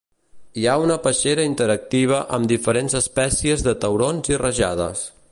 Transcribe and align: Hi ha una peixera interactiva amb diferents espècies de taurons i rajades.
Hi 0.59 0.63
ha 0.69 0.77
una 0.83 0.95
peixera 1.07 1.43
interactiva 1.49 2.21
amb 2.37 2.49
diferents 2.53 2.95
espècies 3.03 3.65
de 3.67 3.75
taurons 3.85 4.33
i 4.33 4.41
rajades. 4.45 5.05